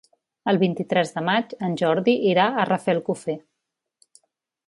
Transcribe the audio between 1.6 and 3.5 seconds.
en Jordi irà a Rafelcofer.